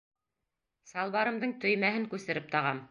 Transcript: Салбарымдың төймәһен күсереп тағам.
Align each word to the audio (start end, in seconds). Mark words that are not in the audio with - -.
Салбарымдың 0.93 1.55
төймәһен 1.67 2.11
күсереп 2.17 2.51
тағам. 2.57 2.79